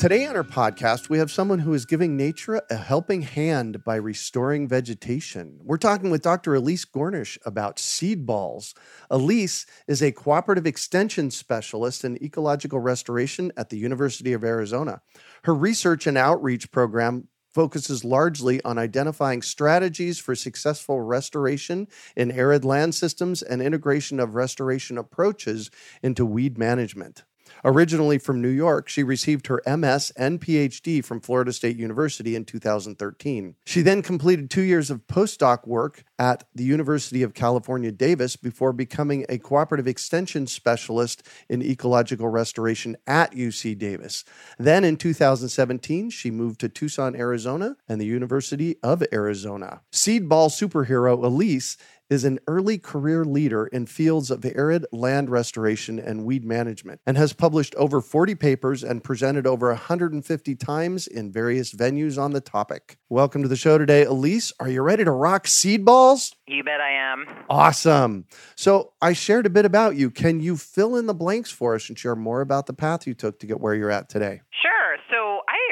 [0.00, 3.96] Today on our podcast, we have someone who is giving nature a helping hand by
[3.96, 5.58] restoring vegetation.
[5.62, 6.54] We're talking with Dr.
[6.54, 8.74] Elise Gornish about seed balls.
[9.10, 15.02] Elise is a cooperative extension specialist in ecological restoration at the University of Arizona.
[15.42, 22.64] Her research and outreach program focuses largely on identifying strategies for successful restoration in arid
[22.64, 25.70] land systems and integration of restoration approaches
[26.02, 27.24] into weed management.
[27.64, 32.44] Originally from New York, she received her MS and PhD from Florida State University in
[32.44, 33.56] 2013.
[33.66, 38.72] She then completed two years of postdoc work at the University of California, Davis before
[38.72, 44.24] becoming a cooperative extension specialist in ecological restoration at UC Davis.
[44.58, 49.80] Then in 2017, she moved to Tucson, Arizona and the University of Arizona.
[49.92, 51.76] Seedball superhero Elise
[52.10, 57.16] is an early career leader in fields of arid land restoration and weed management and
[57.16, 62.40] has published over 40 papers and presented over 150 times in various venues on the
[62.40, 62.98] topic.
[63.08, 64.52] Welcome to the show today, Elise.
[64.58, 66.34] Are you ready to rock seed balls?
[66.48, 67.26] You bet I am.
[67.48, 68.26] Awesome.
[68.56, 70.10] So, I shared a bit about you.
[70.10, 73.14] Can you fill in the blanks for us and share more about the path you
[73.14, 74.40] took to get where you're at today?
[74.50, 74.69] Sure.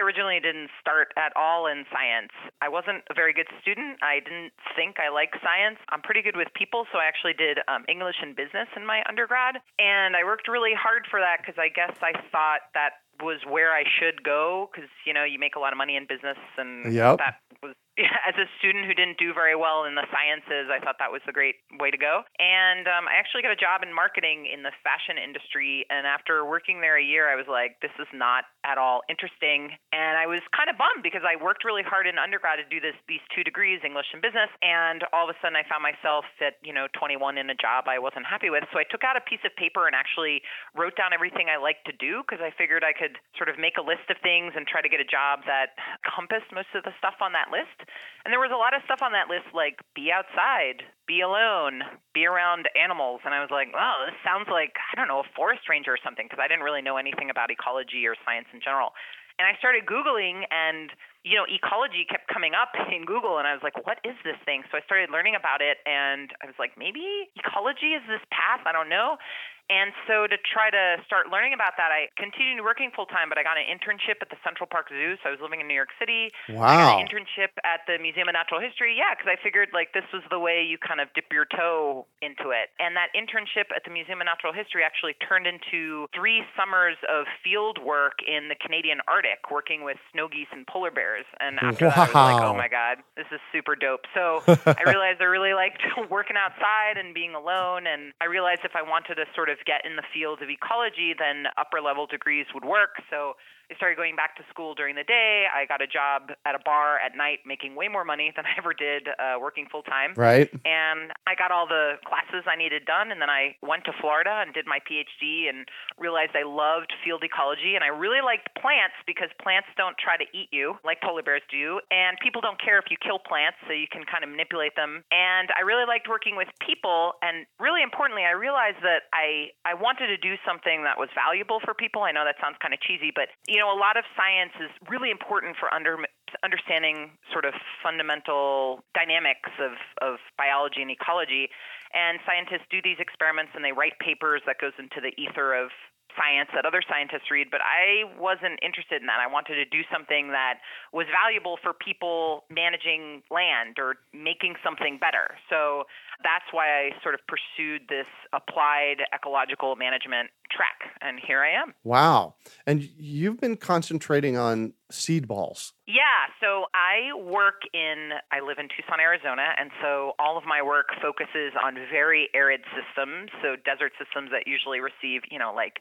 [0.09, 2.33] Originally didn't start at all in science.
[2.65, 4.01] I wasn't a very good student.
[4.01, 5.77] I didn't think I liked science.
[5.93, 9.05] I'm pretty good with people, so I actually did um, English and business in my
[9.05, 9.61] undergrad.
[9.77, 13.73] And I worked really hard for that because I guess I thought that was where
[13.73, 16.93] I should go because, you know, you make a lot of money in business and
[16.93, 17.19] yep.
[17.19, 17.75] that was
[18.29, 21.23] as a student who didn't do very well in the sciences, I thought that was
[21.27, 22.23] a great way to go.
[22.39, 25.83] And um, I actually got a job in marketing in the fashion industry.
[25.91, 29.75] And after working there a year, I was like, this is not at all interesting.
[29.91, 32.79] And I was kind of bummed because I worked really hard in undergrad to do
[32.79, 34.51] this these two degrees, English and business.
[34.63, 37.91] And all of a sudden, I found myself at you know 21 in a job
[37.91, 38.63] I wasn't happy with.
[38.71, 40.43] So I took out a piece of paper and actually
[40.77, 43.81] wrote down everything I liked to do because I figured I could sort of make
[43.81, 46.93] a list of things and try to get a job that encompassed most of the
[46.99, 47.77] stuff on that list.
[48.25, 51.87] And there was a lot of stuff on that list like be outside, be alone,
[52.13, 53.25] be around animals.
[53.25, 56.01] And I was like, oh, this sounds like, I don't know, a forest ranger or
[56.03, 58.93] something because I didn't really know anything about ecology or science in general.
[59.39, 60.91] And I started Googling and
[61.29, 64.39] you know, ecology kept coming up in Google, and I was like, what is this
[64.49, 64.63] thing?
[64.71, 68.65] So I started learning about it, and I was like, maybe ecology is this path?
[68.65, 69.21] I don't know.
[69.69, 73.37] And so to try to start learning about that, I continued working full time, but
[73.37, 75.21] I got an internship at the Central Park Zoo.
[75.21, 76.33] So I was living in New York City.
[76.49, 76.97] Wow.
[76.97, 78.97] An internship at the Museum of Natural History.
[78.97, 82.09] Yeah, because I figured like this was the way you kind of dip your toe
[82.25, 82.73] into it.
[82.81, 87.29] And that internship at the Museum of Natural History actually turned into three summers of
[87.45, 91.29] field work in the Canadian Arctic, working with snow geese and polar bears.
[91.45, 92.09] And after wow.
[92.09, 94.09] that, I was like, oh my God, this is super dope.
[94.17, 97.85] So I realized I really liked working outside and being alone.
[97.85, 101.15] And I realized if I wanted to sort of get in the field of ecology,
[101.19, 103.03] then upper level degrees would work.
[103.11, 103.35] So
[103.71, 105.45] I started going back to school during the day.
[105.45, 108.57] I got a job at a bar at night, making way more money than I
[108.57, 110.17] ever did uh, working full time.
[110.17, 110.49] Right.
[110.65, 114.41] And I got all the classes I needed done, and then I went to Florida
[114.41, 115.69] and did my PhD, and
[116.01, 120.25] realized I loved field ecology, and I really liked plants because plants don't try to
[120.33, 123.77] eat you like polar bears do, and people don't care if you kill plants, so
[123.77, 125.05] you can kind of manipulate them.
[125.13, 129.77] And I really liked working with people, and really importantly, I realized that I I
[129.77, 132.09] wanted to do something that was valuable for people.
[132.09, 134.55] I know that sounds kind of cheesy, but you you know, a lot of science
[134.63, 135.99] is really important for under,
[136.47, 141.51] understanding sort of fundamental dynamics of, of biology and ecology.
[141.91, 145.75] And scientists do these experiments and they write papers that goes into the ether of
[146.15, 149.19] science that other scientists read, but I wasn't interested in that.
[149.19, 150.63] I wanted to do something that
[150.95, 155.35] was valuable for people managing land or making something better.
[155.51, 155.91] So
[156.23, 160.91] that's why I sort of pursued this applied ecological management track.
[161.01, 161.75] And here I am.
[161.85, 162.35] Wow.
[162.67, 165.75] And you've been concentrating on seed balls.
[165.87, 170.63] Yeah, so I work in, I live in Tucson, Arizona, and so all of my
[170.63, 175.81] work focuses on very arid systems, so desert systems that usually receive, you know, like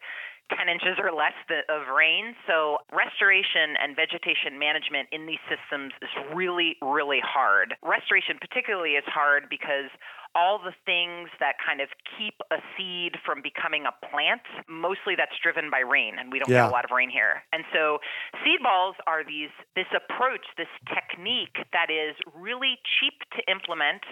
[0.56, 1.36] 10 inches or less
[1.70, 2.36] of rain.
[2.48, 7.76] So, restoration and vegetation management in these systems is really, really hard.
[7.84, 9.92] Restoration, particularly, is hard because
[10.36, 15.34] all the things that kind of keep a seed from becoming a plant, mostly that's
[15.42, 16.70] driven by rain, and we don't yeah.
[16.70, 17.42] get a lot of rain here.
[17.52, 17.98] And so
[18.46, 24.06] seed balls are these this approach, this technique that is really cheap to implement.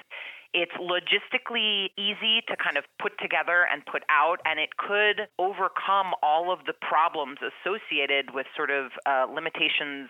[0.56, 6.16] It's logistically easy to kind of put together and put out, and it could overcome
[6.24, 10.07] all of the problems associated with sort of uh, limitations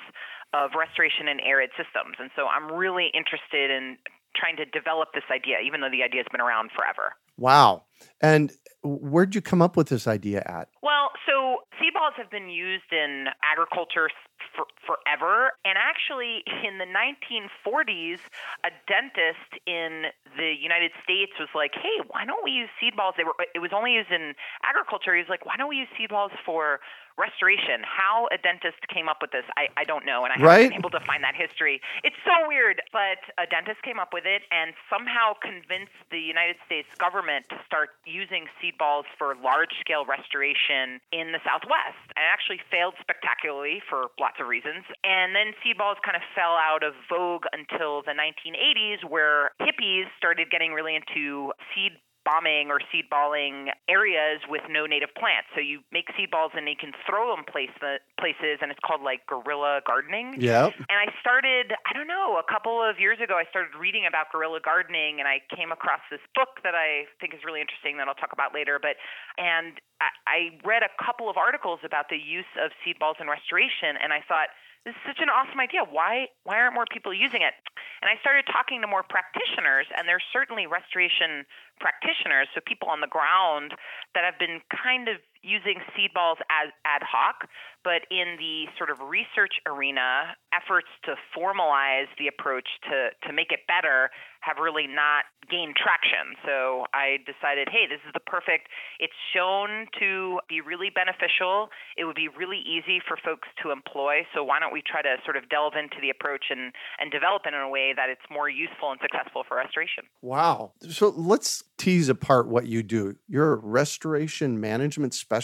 [0.53, 2.21] of restoration in arid systems.
[2.21, 3.97] And so I'm really interested in
[4.38, 7.18] trying to develop this idea, even though the idea has been around forever.
[7.37, 7.83] Wow.
[8.21, 8.51] And
[8.83, 10.69] where'd you come up with this idea at?
[10.81, 14.09] Well, so seed balls have been used in agriculture
[14.55, 15.51] for, forever.
[15.65, 18.19] And actually, in the 1940s,
[18.63, 23.15] a dentist in the United States was like, hey, why don't we use seed balls?
[23.17, 24.33] They were, it was only used in
[24.63, 25.13] agriculture.
[25.15, 26.79] He was like, why don't we use seed balls for
[27.17, 27.83] restoration.
[27.83, 30.79] How a dentist came up with this, I, I don't know, and I haven't been
[30.79, 31.81] able to find that history.
[32.03, 36.59] It's so weird, but a dentist came up with it and somehow convinced the United
[36.65, 42.00] States government to start using seed balls for large scale restoration in the Southwest.
[42.15, 44.83] And actually failed spectacularly for lots of reasons.
[45.03, 50.12] And then seed balls kind of fell out of vogue until the 1980s, where hippies
[50.17, 51.95] started getting really into seed
[52.25, 55.48] bombing or seed balling areas with no native plants.
[55.54, 58.81] So you make seed balls and you can throw them place the places, and it's
[58.81, 60.36] called like guerrilla gardening.
[60.42, 60.74] Yeah.
[60.89, 64.33] And I started, I don't know, a couple of years ago, I started reading about
[64.33, 68.10] guerrilla gardening, and I came across this book that I think is really interesting that
[68.10, 68.81] I'll talk about later.
[68.81, 68.98] But
[69.38, 73.95] and I read a couple of articles about the use of seed balls in restoration,
[74.01, 74.50] and I thought
[74.85, 75.81] this is such an awesome idea.
[75.81, 77.57] Why why aren't more people using it?
[78.05, 81.41] And I started talking to more practitioners, and there's certainly restoration
[81.81, 83.73] practitioners, so people on the ground
[84.13, 87.45] that have been kind of using seed balls as ad hoc,
[87.86, 93.53] but in the sort of research arena, efforts to formalize the approach to, to make
[93.53, 94.09] it better
[94.42, 96.33] have really not gained traction.
[96.45, 98.69] So I decided, hey, this is the perfect,
[99.00, 101.69] it's shown to be really beneficial.
[101.98, 104.25] It would be really easy for folks to employ.
[104.33, 107.44] So why don't we try to sort of delve into the approach and, and develop
[107.45, 110.06] it in a way that it's more useful and successful for restoration?
[110.21, 110.74] Wow.
[110.89, 113.18] So let's tease apart what you do.
[113.27, 115.34] You're a restoration management specialist?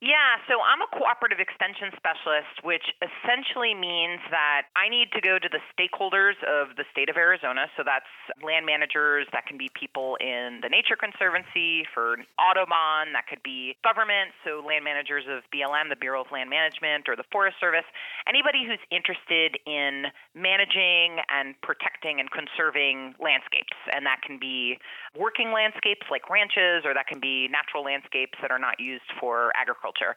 [0.00, 0.15] Yeah,
[0.48, 5.48] so I'm a cooperative extension specialist, which essentially means that I need to go to
[5.48, 7.66] the stakeholders of the state of Arizona.
[7.76, 8.08] So that's
[8.42, 13.76] land managers, that can be people in the Nature Conservancy, for Audubon, that could be
[13.82, 17.86] government, so land managers of BLM, the Bureau of Land Management, or the Forest Service.
[18.28, 23.76] Anybody who's interested in managing and protecting and conserving landscapes.
[23.92, 24.78] And that can be
[25.16, 29.52] working landscapes like ranches, or that can be natural landscapes that are not used for
[29.56, 30.14] agriculture.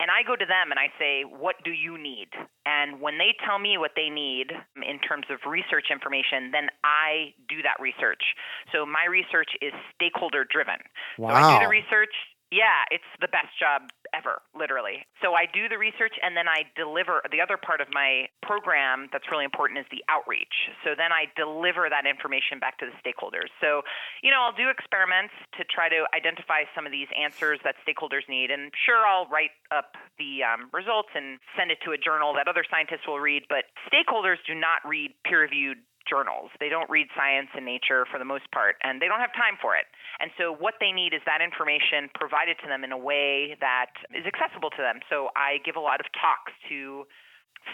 [0.00, 2.32] And I go to them and I say, What do you need?
[2.64, 7.36] And when they tell me what they need in terms of research information, then I
[7.48, 8.32] do that research.
[8.72, 10.80] So my research is stakeholder driven.
[11.18, 11.28] Wow.
[11.28, 12.16] So I do the research
[12.50, 15.06] yeah, it's the best job ever, literally.
[15.22, 17.22] So I do the research and then I deliver.
[17.30, 20.70] The other part of my program that's really important is the outreach.
[20.84, 23.52] So then I deliver that information back to the stakeholders.
[23.60, 23.82] So,
[24.22, 28.26] you know, I'll do experiments to try to identify some of these answers that stakeholders
[28.28, 28.50] need.
[28.50, 32.48] And sure, I'll write up the um, results and send it to a journal that
[32.48, 33.44] other scientists will read.
[33.48, 36.50] But stakeholders do not read peer reviewed journals.
[36.58, 39.54] They don't read science and nature for the most part, and they don't have time
[39.60, 39.86] for it.
[40.20, 43.96] And so, what they need is that information provided to them in a way that
[44.14, 45.00] is accessible to them.
[45.08, 47.08] So, I give a lot of talks to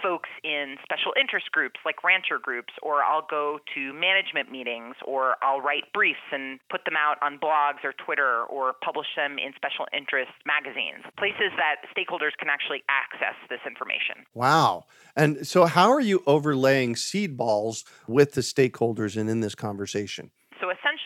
[0.03, 5.37] folks in special interest groups like rancher groups, or I'll go to management meetings, or
[5.43, 9.53] I'll write briefs and put them out on blogs or Twitter, or publish them in
[9.55, 14.27] special interest magazines, places that stakeholders can actually access this information.
[14.35, 14.85] Wow.
[15.15, 20.31] And so, how are you overlaying seed balls with the stakeholders and in this conversation?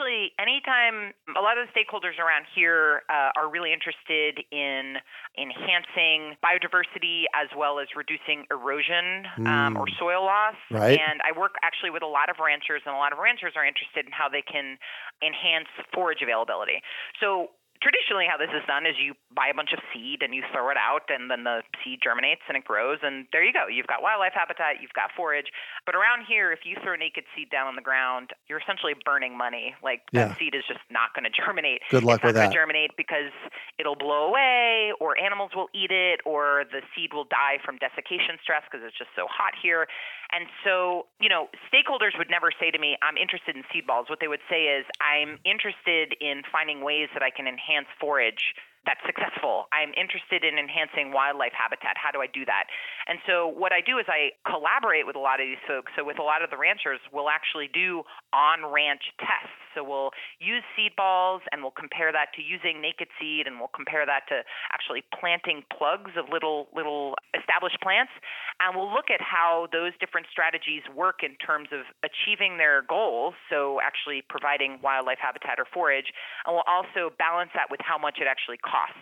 [0.01, 4.97] Essentially, anytime a lot of the stakeholders around here uh, are really interested in
[5.37, 9.99] enhancing biodiversity as well as reducing erosion um, or hmm.
[9.99, 10.57] soil loss.
[10.71, 10.99] Right.
[10.99, 13.65] And I work actually with a lot of ranchers, and a lot of ranchers are
[13.65, 14.79] interested in how they can
[15.21, 16.81] enhance forage availability.
[17.21, 17.53] So
[17.83, 20.69] traditionally, how this is done is you buy a bunch of seed and you throw
[20.71, 23.67] it out, and then the seed germinates and it grows, and there you go.
[23.67, 25.49] You've got wildlife habitat, you've got forage.
[25.87, 29.37] But around here, if you throw naked seed down on the ground, you're essentially burning
[29.37, 29.75] money.
[29.83, 30.29] Like Yeah.
[30.29, 31.83] that seed is just not going to germinate.
[31.89, 32.53] Good luck it's not with that.
[32.53, 33.33] germinate because
[33.79, 38.37] it'll blow away, or animals will eat it, or the seed will die from desiccation
[38.45, 39.89] stress because it's just so hot here.
[40.33, 44.07] And so, you know, stakeholders would never say to me, I'm interested in seed balls.
[44.09, 47.69] What they would say is, I'm interested in finding ways that I can enhance
[48.01, 48.55] forage
[48.89, 49.69] that's successful.
[49.77, 52.01] I'm interested in enhancing wildlife habitat.
[52.01, 52.65] How do I do that?
[53.09, 55.93] And so what I do is I collaborate with a lot of these folks.
[55.97, 59.70] So with a lot of the ranchers, we'll actually do on-ranch tests.
[59.75, 63.73] So we'll use seed balls and we'll compare that to using naked seed and we'll
[63.75, 68.13] compare that to actually planting plugs of little little established plants
[68.61, 73.35] and we'll look at how those different strategies work in terms of achieving their goals,
[73.49, 76.13] so actually providing wildlife habitat or forage,
[76.47, 79.01] and we'll also balance that with how much it actually costs.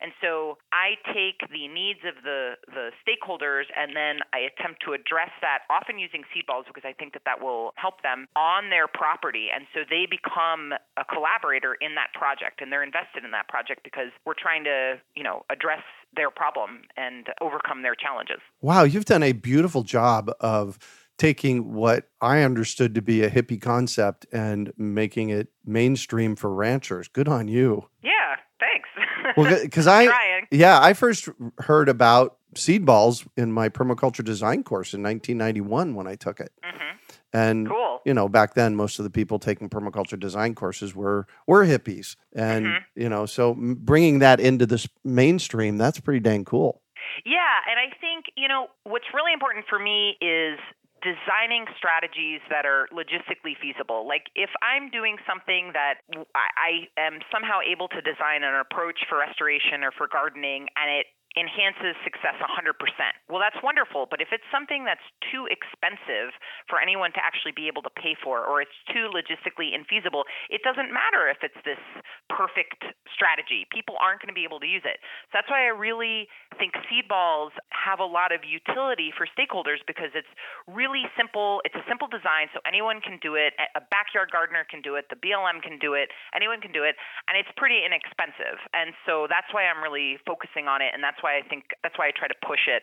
[0.00, 4.92] And so I take the needs of the, the stakeholders and then I attempt to
[4.92, 8.70] address that, often using seed balls because I think that that will help them on
[8.70, 9.48] their property.
[9.52, 13.82] And so they become a collaborator in that project and they're invested in that project
[13.82, 15.82] because we're trying to, you know, address
[16.14, 18.40] their problem and overcome their challenges.
[18.60, 20.78] Wow, you've done a beautiful job of
[21.18, 27.08] taking what I understood to be a hippie concept and making it mainstream for ranchers.
[27.08, 27.88] Good on you.
[28.02, 28.87] Yeah, thanks.
[29.36, 30.46] Well, because I, trying.
[30.50, 36.06] yeah, I first heard about seed balls in my permaculture design course in 1991 when
[36.06, 36.52] I took it.
[36.64, 36.96] hmm
[37.32, 38.00] And Cool.
[38.06, 42.16] you know, back then most of the people taking permaculture design courses were were hippies,
[42.34, 42.78] and Mhm.
[42.96, 46.82] you know, so bringing that into this mainstream, that's pretty dang cool.
[47.24, 50.58] Yeah, and I think, you know, what's really important for me is
[51.02, 54.06] designing strategies that are logistically feasible.
[54.06, 56.02] Like if I'm doing something that
[56.34, 61.06] I, am somehow able to design an approach for restoration or for gardening and it
[61.38, 62.74] enhances success 100%.
[63.30, 66.34] Well, that's wonderful, but if it's something that's too expensive
[66.66, 70.60] for anyone to actually be able to pay for or it's too logistically infeasible, it
[70.66, 71.80] doesn't matter if it's this
[72.28, 72.82] perfect
[73.14, 73.64] strategy.
[73.70, 74.98] People aren't going to be able to use it.
[75.30, 76.26] So that's why I really
[76.58, 80.30] think seed balls have a lot of utility for stakeholders because it's
[80.66, 81.62] really simple.
[81.64, 83.52] It's a simple design, so anyone can do it.
[83.76, 85.06] A backyard gardener can do it.
[85.12, 86.08] The BLM can do it.
[86.34, 86.96] Anyone can do it,
[87.28, 88.58] and it's pretty inexpensive.
[88.72, 91.98] And so that's why I'm really focusing on it, and that's why I think that's
[91.98, 92.82] why I try to push it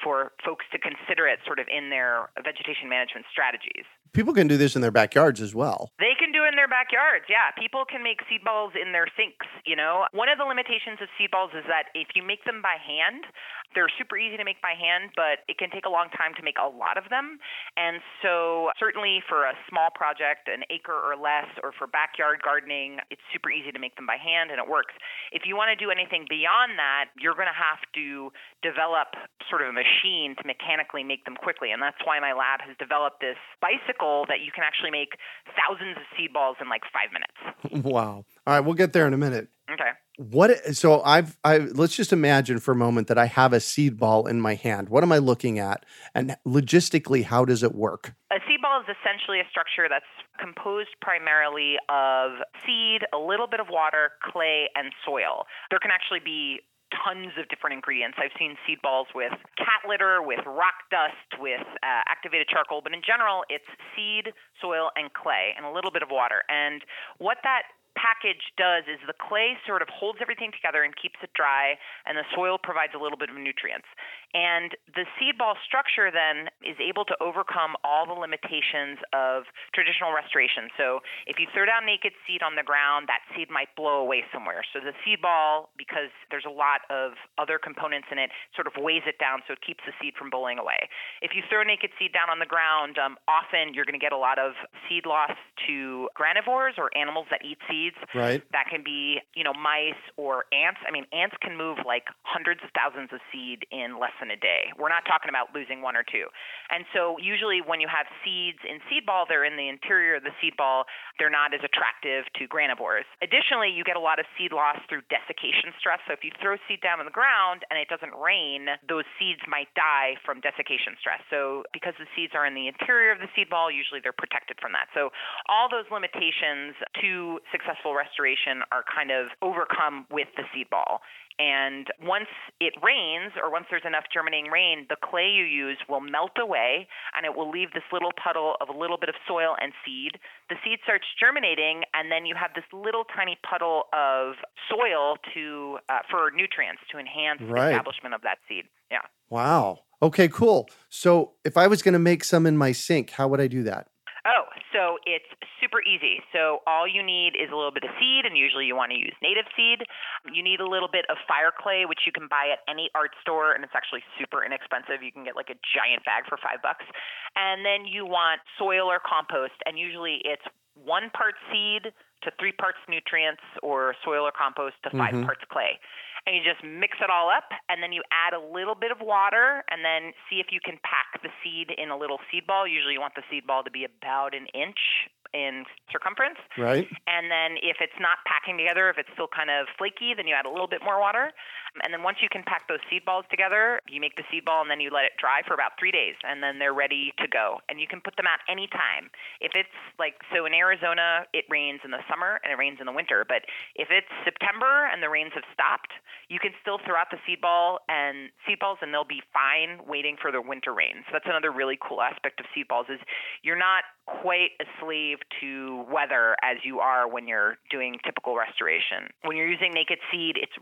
[0.00, 3.84] for folks to consider it sort of in their vegetation management strategies.
[4.12, 5.88] People can do this in their backyards as well.
[5.96, 7.24] They can do it in their backyards.
[7.32, 9.48] Yeah, people can make seed balls in their sinks.
[9.64, 12.60] You know, one of the limitations of seed balls is that if you make them
[12.60, 13.24] by hand,
[13.72, 16.44] they're super easy to make by hand, but it can take a long time to
[16.44, 17.40] make a lot of them.
[17.80, 23.00] And so, certainly for a small project, an acre or less, or for backyard gardening,
[23.08, 24.92] it's super easy to make them by hand and it works.
[25.32, 28.28] If you want to do anything beyond that, you're going to have to
[28.60, 29.16] develop
[29.48, 31.70] sort of a machine to mechanically make them quickly.
[31.72, 35.18] And that's why my lab has developed this bicycle that you can actually make
[35.58, 37.84] thousands of seed balls in like five minutes.
[37.86, 38.24] wow.
[38.46, 39.48] All right, we'll get there in a minute.
[39.70, 39.90] Okay.
[40.18, 43.96] What so I've I let's just imagine for a moment that I have a seed
[43.96, 44.90] ball in my hand.
[44.90, 45.86] What am I looking at?
[46.14, 48.12] And logistically, how does it work?
[48.30, 50.04] A seed ball is essentially a structure that's
[50.38, 52.32] composed primarily of
[52.66, 55.46] seed, a little bit of water, clay, and soil.
[55.70, 56.60] There can actually be
[57.04, 58.18] tons of different ingredients.
[58.20, 62.92] I've seen seed balls with cat litter, with rock dust, with uh, activated charcoal, but
[62.92, 66.44] in general, it's seed, soil, and clay, and a little bit of water.
[66.48, 66.84] And
[67.18, 71.30] what that package does is the clay sort of holds everything together and keeps it
[71.36, 73.88] dry, and the soil provides a little bit of nutrients.
[74.34, 79.44] And the seed ball structure then is able to overcome all the limitations of
[79.76, 80.72] traditional restoration.
[80.80, 84.24] So if you throw down naked seed on the ground, that seed might blow away
[84.32, 84.64] somewhere.
[84.72, 88.72] So the seed ball, because there's a lot of other components in it, sort of
[88.80, 90.88] weighs it down so it keeps the seed from blowing away.
[91.20, 94.16] If you throw naked seed down on the ground, um, often you're going to get
[94.16, 94.56] a lot of
[94.88, 95.36] seed loss
[95.68, 98.00] to granivores or animals that eat seeds.
[98.16, 98.40] Right?
[98.56, 100.80] That can be, you know, mice or ants.
[100.88, 104.38] I mean, ants can move like hundreds of thousands of seed in less than a
[104.38, 104.70] day.
[104.78, 106.30] We're not talking about losing one or two.
[106.70, 110.22] And so usually when you have seeds in seed ball, they're in the interior of
[110.22, 110.86] the seed ball.
[111.18, 113.04] They're not as attractive to granivores.
[113.18, 115.98] Additionally, you get a lot of seed loss through desiccation stress.
[116.06, 119.42] So if you throw seed down on the ground and it doesn't rain, those seeds
[119.50, 121.20] might die from desiccation stress.
[121.26, 124.62] So because the seeds are in the interior of the seed ball, usually they're protected
[124.62, 124.86] from that.
[124.94, 125.10] So
[125.50, 131.02] all those limitations to successful restoration are kind of overcome with the seed ball.
[131.42, 132.30] And once
[132.60, 136.86] it rains, or once there's enough germinating rain, the clay you use will melt away
[137.16, 140.22] and it will leave this little puddle of a little bit of soil and seed.
[140.50, 144.34] The seed starts germinating, and then you have this little tiny puddle of
[144.70, 147.70] soil to uh, for nutrients to enhance Right.
[147.70, 148.66] the establishment of that seed.
[148.90, 149.02] Yeah.
[149.28, 149.80] Wow.
[150.00, 150.68] Okay, cool.
[150.90, 153.62] So if I was going to make some in my sink, how would I do
[153.64, 153.88] that?
[154.24, 155.26] Oh, so it's
[155.58, 156.22] super easy.
[156.32, 158.98] So all you need is a little bit of seed, and usually you want to
[158.98, 159.82] use native seed.
[160.30, 163.18] You need a little bit of fire clay, which you can buy at any art
[163.20, 165.02] store, and it's actually super inexpensive.
[165.02, 166.86] You can get like a giant bag for five bucks.
[167.34, 170.46] And then you want soil or compost, and usually it's
[170.78, 171.90] one part seed
[172.22, 175.26] to three parts nutrients, or soil or compost to 5 Mhm.
[175.26, 175.80] parts clay.
[176.26, 179.02] And you just mix it all up, and then you add a little bit of
[179.02, 182.62] water, and then see if you can pack the seed in a little seed ball.
[182.66, 186.38] Usually, you want the seed ball to be about an inch in circumference.
[186.56, 186.86] Right?
[187.08, 190.34] And then if it's not packing together, if it's still kind of flaky, then you
[190.36, 191.32] add a little bit more water.
[191.80, 194.60] And then once you can pack those seed balls together, you make the seed ball
[194.60, 197.26] and then you let it dry for about three days, and then they're ready to
[197.26, 197.64] go.
[197.68, 199.08] And you can put them out any time.
[199.40, 202.86] If it's like so in Arizona, it rains in the summer and it rains in
[202.86, 203.24] the winter.
[203.24, 205.96] But if it's September and the rains have stopped,
[206.28, 209.80] you can still throw out the seed ball and seed balls, and they'll be fine
[209.88, 211.08] waiting for the winter rains.
[211.08, 213.00] So that's another really cool aspect of seed balls is
[213.40, 219.08] you're not quite a slave to weather as you are when you're doing typical restoration.
[219.22, 220.52] When you're using naked seed, it's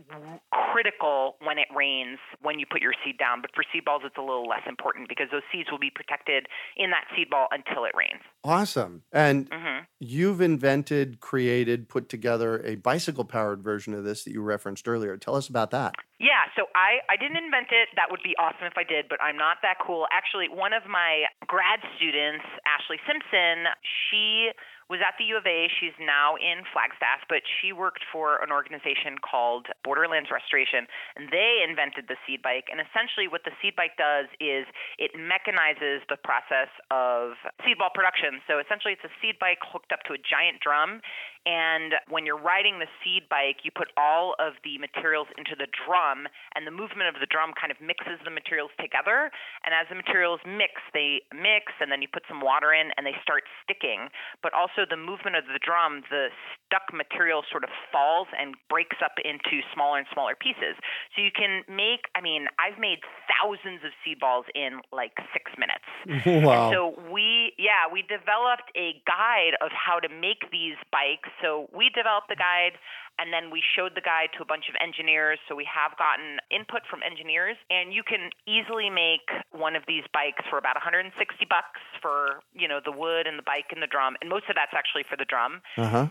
[0.73, 3.41] critical when it rains when you put your seed down.
[3.41, 6.47] But for seed balls, it's a little less important because those seeds will be protected
[6.77, 8.23] in that seed ball until it rains.
[8.45, 9.03] Awesome.
[9.13, 14.41] And hmm you've invented, created, put together a bicycle powered version of this that you
[14.41, 15.17] referenced earlier.
[15.17, 15.95] Tell us about that.
[16.21, 17.89] Yeah, so I, I didn't invent it.
[17.97, 20.05] That would be awesome if I did, but I'm not that cool.
[20.13, 24.53] Actually, one of my grad students, Ashley Simpson, she
[24.91, 25.71] was at the U of A.
[25.79, 31.63] She's now in Flagstaff, but she worked for an organization called Borderlands Restoration, and they
[31.63, 32.67] invented the seed bike.
[32.67, 34.67] And essentially, what the seed bike does is
[34.99, 38.43] it mechanizes the process of seed ball production.
[38.51, 40.99] So essentially, it's a seed bike hooked up to a giant drum,
[41.47, 45.65] and when you're riding the seed bike, you put all of the materials into the
[45.73, 49.33] drum, and the movement of the drum kind of mixes the materials together.
[49.65, 53.09] And as the materials mix, they mix, and then you put some water in, and
[53.09, 54.13] they start sticking.
[54.45, 56.29] But also, the movement of the drum, the
[56.71, 60.79] stuck material sort of falls and breaks up into smaller and smaller pieces.
[61.17, 65.51] So you can make, I mean, I've made thousands of seed balls in like six
[65.59, 65.85] minutes.
[66.47, 66.71] wow.
[66.71, 71.29] So we, yeah, we developed a guide of how to make these bikes.
[71.43, 72.79] So we developed the guide
[73.19, 75.43] and then we showed the guide to a bunch of engineers.
[75.51, 80.07] So we have gotten input from engineers and you can easily make one of these
[80.15, 81.13] bikes for about 160
[81.51, 84.15] bucks for, you know, the wood and the bike and the drum.
[84.23, 85.61] And most of that's actually for the drum.
[85.77, 86.07] Uh huh.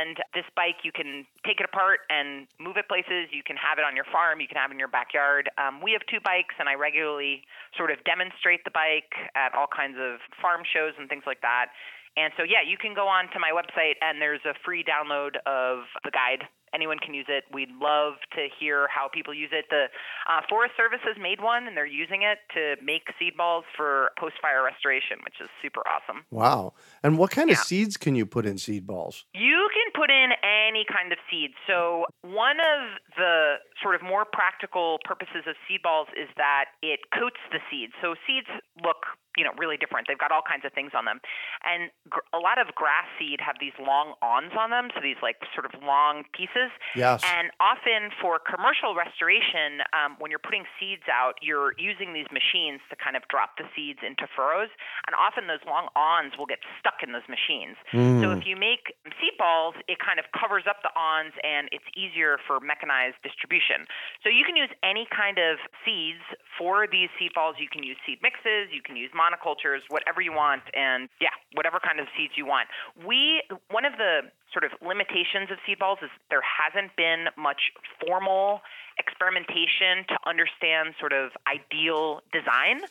[0.00, 3.28] And this bike, you can take it apart and move it places.
[3.36, 4.40] You can have it on your farm.
[4.40, 5.50] You can have it in your backyard.
[5.58, 7.44] Um, we have two bikes, and I regularly
[7.76, 11.76] sort of demonstrate the bike at all kinds of farm shows and things like that.
[12.20, 15.40] And so, yeah, you can go on to my website, and there's a free download
[15.46, 16.44] of the guide.
[16.72, 17.44] Anyone can use it.
[17.52, 19.64] We'd love to hear how people use it.
[19.70, 19.86] The
[20.30, 24.12] uh, Forest Service has made one, and they're using it to make seed balls for
[24.20, 26.22] post-fire restoration, which is super awesome.
[26.30, 26.74] Wow.
[27.02, 29.24] And what kind of seeds can you put in seed balls?
[29.34, 31.50] You can put in any kind of seed.
[31.66, 37.00] So, one of the sort of more practical purposes of seed balls is that it
[37.10, 37.94] coats the seeds.
[37.98, 38.46] So, seeds
[38.78, 39.09] look,
[39.40, 40.04] you know, really different.
[40.04, 41.16] They've got all kinds of things on them.
[41.64, 45.16] And gr- a lot of grass seed have these long awns on them, so these
[45.24, 46.68] like sort of long pieces.
[46.94, 47.24] Yes.
[47.24, 52.84] And often for commercial restoration, um, when you're putting seeds out, you're using these machines
[52.92, 54.68] to kind of drop the seeds into furrows.
[55.08, 57.80] And often those long awns will get stuck in those machines.
[57.92, 58.36] So Mm.
[58.36, 62.36] if you make seed balls, it kind of covers up the awns and it's easier
[62.46, 63.86] for mechanized distribution.
[64.22, 66.20] So you can use any kind of seeds
[66.58, 67.56] for these seed balls.
[67.58, 71.78] You can use seed mixes, you can use monocultures, whatever you want, and yeah, whatever
[71.78, 72.68] kind of seeds you want.
[73.06, 77.70] We one of the sort of limitations of seed balls is there hasn't been much
[78.02, 78.60] formal
[78.98, 82.82] experimentation to understand sort of ideal design.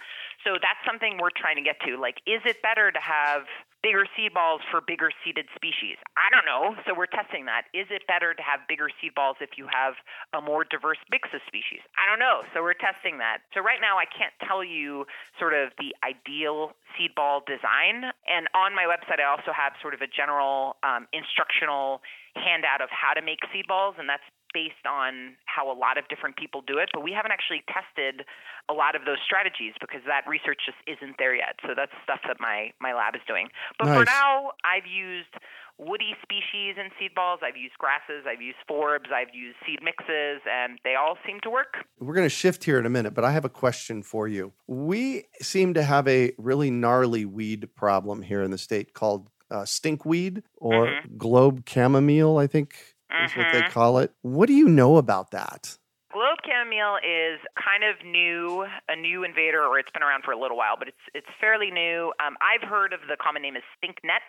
[0.47, 1.99] So that's something we're trying to get to.
[1.99, 3.43] Like, is it better to have
[3.82, 5.98] bigger seed balls for bigger seeded species?
[6.20, 6.76] I don't know.
[6.86, 7.72] So we're testing that.
[7.74, 9.96] Is it better to have bigger seed balls if you have
[10.36, 11.84] a more diverse mix of species?
[11.96, 12.44] I don't know.
[12.54, 13.44] So we're testing that.
[13.56, 15.06] So right now, I can't tell you
[15.39, 18.12] sort of the ideal seed ball design.
[18.28, 22.02] And on my website, I also have sort of a general um, instructional
[22.36, 26.08] handout of how to make seed balls, and that's based on how a lot of
[26.08, 28.26] different people do it, but we haven't actually tested
[28.70, 31.58] a lot of those strategies because that research just isn't there yet.
[31.66, 33.50] So that's stuff that my, my lab is doing.
[33.78, 33.98] But nice.
[33.98, 35.34] for now, I've used
[35.80, 37.40] woody species in seed balls.
[37.42, 41.50] I've used grasses, I've used forbs, I've used seed mixes, and they all seem to
[41.50, 41.86] work.
[42.00, 44.54] We're going to shift here in a minute, but I have a question for you.
[44.68, 49.64] We seem to have a really gnarly weed problem here in the state called uh,
[49.64, 51.18] stinkweed or mm-hmm.
[51.18, 52.76] globe chamomile, I think
[53.12, 53.26] mm-hmm.
[53.26, 53.74] is what they mm-hmm.
[53.74, 54.13] call it.
[54.22, 55.79] What do you know about that?
[56.12, 60.39] Globe chamomile is kind of new, a new invader, or it's been around for a
[60.39, 62.12] little while, but it's it's fairly new.
[62.17, 64.26] Um, I've heard of the common name is stinknet.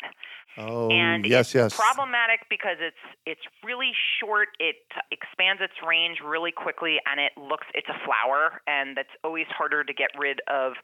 [0.58, 1.76] Oh, and yes, it's yes.
[1.76, 4.48] Problematic because it's it's really short.
[4.60, 4.76] It
[5.10, 9.82] expands its range really quickly, and it looks it's a flower, and that's always harder
[9.82, 10.74] to get rid of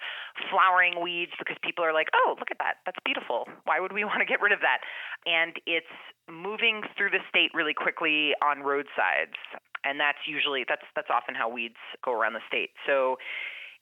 [0.48, 3.48] flowering weeds because people are like, oh, look at that, that's beautiful.
[3.64, 4.80] Why would we want to get rid of that?
[5.28, 5.92] And it's
[6.24, 9.36] moving through the state really quickly on roadsides
[9.86, 12.70] and that's usually that's that's often how weeds go around the state.
[12.86, 13.16] So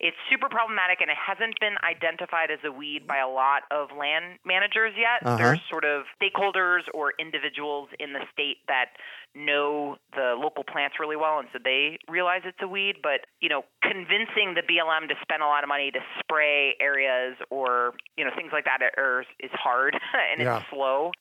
[0.00, 3.88] it's super problematic and it hasn't been identified as a weed by a lot of
[3.96, 5.22] land managers yet.
[5.24, 5.36] Uh-huh.
[5.38, 8.98] There's sort of stakeholders or individuals in the state that
[9.34, 13.48] know the local plants really well and so they realize it's a weed, but you
[13.48, 18.24] know, convincing the BLM to spend a lot of money to spray areas or, you
[18.24, 19.94] know, things like that are, is hard
[20.32, 20.58] and yeah.
[20.58, 21.12] it's slow.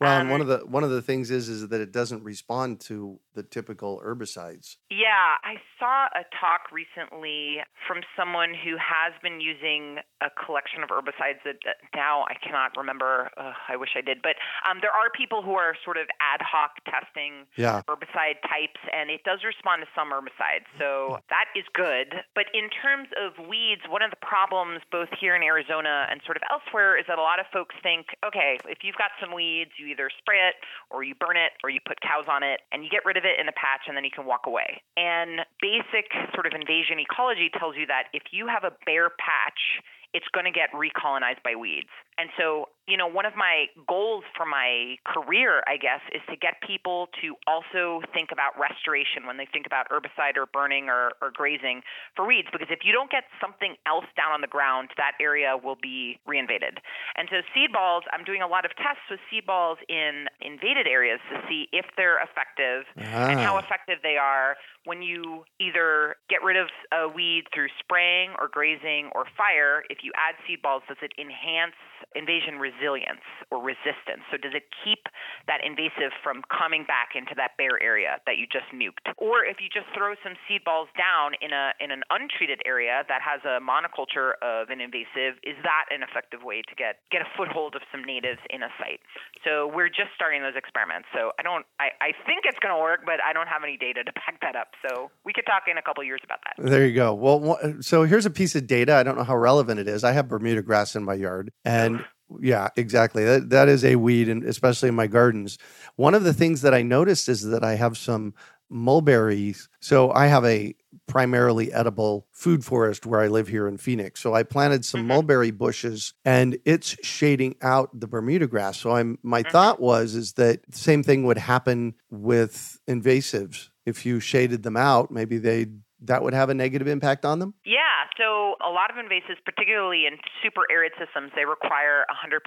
[0.00, 2.24] Well, um, and one of the one of the things is is that it doesn't
[2.24, 4.76] respond to the typical herbicides.
[4.88, 10.88] Yeah, I saw a talk recently from someone who has been using a collection of
[10.88, 13.28] herbicides that, that now I cannot remember.
[13.36, 16.40] Uh, I wish I did, but um, there are people who are sort of ad
[16.40, 17.82] hoc testing yeah.
[17.84, 22.24] herbicide types, and it does respond to some herbicides, so that is good.
[22.34, 26.40] But in terms of weeds, one of the problems both here in Arizona and sort
[26.40, 29.76] of elsewhere is that a lot of folks think, okay, if you've got some weeds,
[29.76, 30.54] you either spray it
[30.90, 33.24] or you burn it or you put cows on it and you get rid of
[33.24, 34.80] it in a patch and then you can walk away.
[34.96, 39.82] And basic sort of invasion ecology tells you that if you have a bare patch,
[40.12, 41.90] it's going to get recolonized by weeds.
[42.18, 46.36] And so, you know, one of my goals for my career, I guess, is to
[46.36, 51.12] get people to also think about restoration when they think about herbicide or burning or,
[51.22, 51.80] or grazing
[52.16, 52.48] for weeds.
[52.52, 56.18] Because if you don't get something else down on the ground, that area will be
[56.28, 56.82] reinvaded.
[57.16, 60.86] And so, seed balls, I'm doing a lot of tests with seed balls in invaded
[60.86, 63.30] areas to see if they're effective ah.
[63.30, 68.32] and how effective they are when you either get rid of a weed through spraying
[68.40, 69.84] or grazing or fire.
[69.90, 71.76] If you add seed balls, does it enhance
[72.16, 74.24] invasion resilience or resistance?
[74.32, 75.04] So does it keep
[75.46, 79.04] that invasive from coming back into that bare area that you just nuked?
[79.20, 83.04] Or if you just throw some seed balls down in a in an untreated area
[83.08, 87.20] that has a monoculture of an invasive, is that an effective way to get get
[87.20, 89.04] a foothold of some natives in a site?
[89.44, 91.06] So we're just starting those experiments.
[91.12, 93.76] So I don't I, I think it's going to work, but I don't have any
[93.76, 94.69] data to back that up.
[94.86, 96.70] So we could talk in a couple years about that.
[96.70, 97.14] There you go.
[97.14, 98.94] Well, so here's a piece of data.
[98.94, 100.04] I don't know how relevant it is.
[100.04, 102.04] I have Bermuda grass in my yard, and
[102.40, 103.24] yeah, exactly.
[103.24, 105.58] That that is a weed, and especially in my gardens.
[105.96, 108.34] One of the things that I noticed is that I have some
[108.70, 109.68] mulberries.
[109.80, 110.74] So I have a
[111.06, 114.20] primarily edible food forest where I live here in Phoenix.
[114.20, 115.08] So I planted some mm-hmm.
[115.08, 118.78] mulberry bushes and it's shading out the Bermuda grass.
[118.78, 119.50] So I'm my mm-hmm.
[119.50, 123.68] thought was is that the same thing would happen with invasives.
[123.86, 127.54] If you shaded them out, maybe they'd that would have a negative impact on them?
[127.64, 128.08] Yeah.
[128.16, 132.40] So a lot of invasives, particularly in super arid systems, they require 100%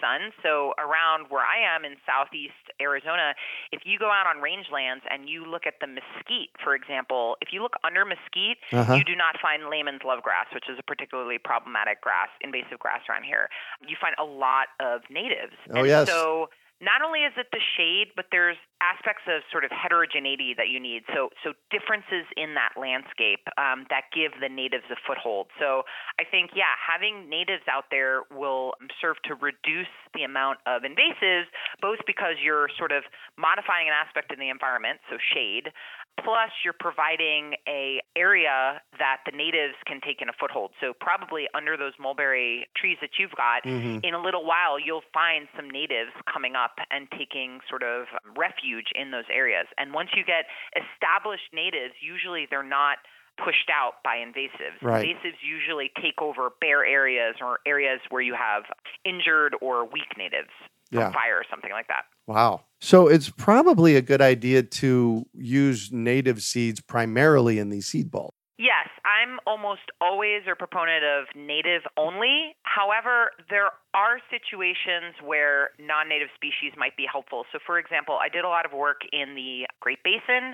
[0.00, 0.32] sun.
[0.42, 3.34] So around where I am in southeast Arizona,
[3.72, 7.48] if you go out on rangelands and you look at the mesquite, for example, if
[7.52, 8.94] you look under mesquite, uh-huh.
[8.94, 13.00] you do not find Lehmann's love grass, which is a particularly problematic grass, invasive grass
[13.08, 13.48] around here.
[13.86, 15.56] You find a lot of natives.
[15.70, 16.08] Oh, and yes.
[16.08, 16.48] So
[16.80, 20.78] not only is it the shade, but there's aspects of sort of heterogeneity that you
[20.78, 21.02] need.
[21.10, 25.50] So, so differences in that landscape um, that give the natives a foothold.
[25.58, 25.82] So,
[26.20, 31.50] I think, yeah, having natives out there will serve to reduce the amount of invasives,
[31.82, 33.02] both because you're sort of
[33.34, 35.74] modifying an aspect in the environment, so shade,
[36.22, 40.70] plus you're providing a area that the natives can take in a foothold.
[40.80, 44.06] So, probably under those mulberry trees that you've got, mm-hmm.
[44.06, 48.92] in a little while, you'll find some natives coming up and taking sort of refuge
[48.94, 49.66] in those areas.
[49.76, 52.98] And once you get established natives, usually they're not
[53.42, 54.82] pushed out by invasives.
[54.82, 55.06] Right.
[55.06, 58.64] Invasives usually take over bare areas or areas where you have
[59.04, 60.50] injured or weak natives
[60.90, 61.12] from yeah.
[61.12, 62.04] fire or something like that.
[62.26, 62.64] Wow.
[62.80, 68.34] So it's probably a good idea to use native seeds primarily in these seed balls.
[68.58, 72.52] Yes, I'm almost always a proponent of native only.
[72.68, 77.48] However, there are situations where non native species might be helpful.
[77.50, 80.52] So, for example, I did a lot of work in the Great Basin,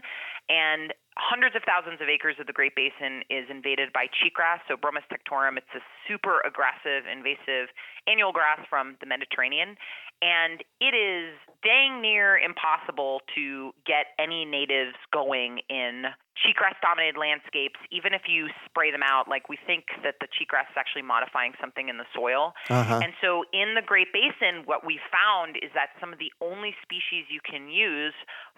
[0.49, 4.77] and hundreds of thousands of acres of the Great Basin is invaded by cheatgrass, so
[4.77, 5.59] Bromus tectorum.
[5.59, 7.75] It's a super aggressive, invasive
[8.07, 9.75] annual grass from the Mediterranean.
[10.23, 16.07] And it is dang near impossible to get any natives going in
[16.39, 19.29] cheatgrass dominated landscapes, even if you spray them out.
[19.29, 22.55] Like we think that the cheatgrass is actually modifying something in the soil.
[22.69, 23.01] Uh-huh.
[23.03, 26.75] And so in the Great Basin, what we found is that some of the only
[26.83, 28.15] species you can use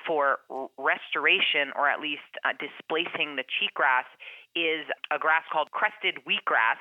[0.06, 0.40] for
[0.78, 4.08] restoration or at least uh, displacing the cheatgrass
[4.54, 6.80] is a grass called crested wheatgrass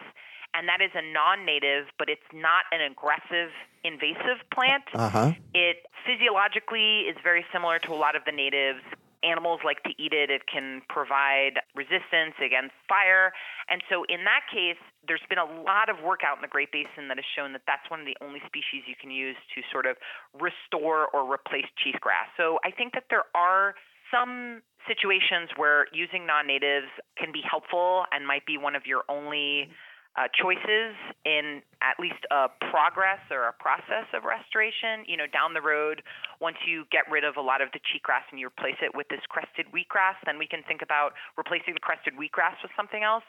[0.55, 3.51] and that is a non-native, but it's not an aggressive
[3.83, 4.87] invasive plant.
[4.93, 5.33] Uh-huh.
[5.53, 8.79] It physiologically is very similar to a lot of the natives.
[9.25, 10.29] Animals like to eat it.
[10.29, 13.33] It can provide resistance against fire.
[13.67, 16.69] And so, in that case, there's been a lot of work out in the Great
[16.71, 19.65] Basin that has shown that that's one of the only species you can use to
[19.73, 19.97] sort of
[20.37, 22.29] restore or replace cheatgrass.
[22.37, 23.73] So, I think that there are
[24.13, 29.01] some situations where using non natives can be helpful and might be one of your
[29.09, 29.69] only
[30.15, 30.95] uh, choices
[31.27, 35.03] in at least a progress or a process of restoration.
[35.07, 36.01] You know, down the road,
[36.39, 39.07] once you get rid of a lot of the cheatgrass and you replace it with
[39.11, 43.27] this crested wheatgrass, then we can think about replacing the crested wheatgrass with something else.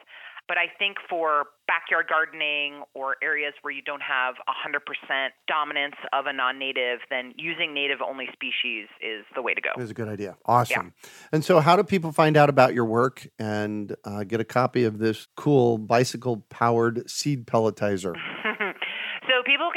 [0.49, 6.27] But I think for backyard gardening or areas where you don't have 100% dominance of
[6.27, 9.71] a non native, then using native only species is the way to go.
[9.83, 10.37] Is a good idea.
[10.47, 10.93] Awesome.
[11.03, 11.11] Yeah.
[11.33, 14.85] And so, how do people find out about your work and uh, get a copy
[14.85, 18.15] of this cool bicycle powered seed pelletizer?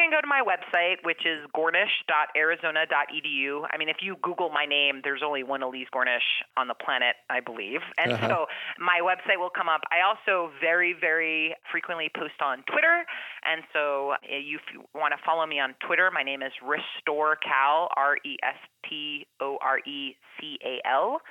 [0.10, 3.68] So people can go to my website, which is gornish.arizona.edu.
[3.72, 7.16] I mean, if you Google my name, there's only one Elise Gornish on the planet,
[7.30, 7.80] I believe.
[7.98, 8.28] And uh-huh.
[8.28, 8.46] so
[8.80, 9.82] my website will come up.
[9.92, 13.06] I also very, very frequently post on Twitter.
[13.44, 17.36] And so eh, if you want to follow me on Twitter, my name is Restore
[17.38, 18.58] Cal, R E S
[18.90, 21.22] T O R E C A L.